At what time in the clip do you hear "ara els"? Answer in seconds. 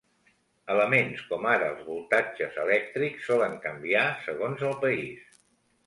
1.51-1.85